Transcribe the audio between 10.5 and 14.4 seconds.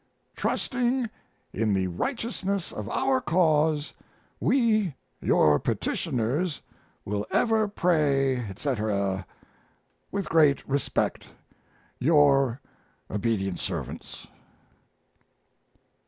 respect, Your Ob't Serv'ts.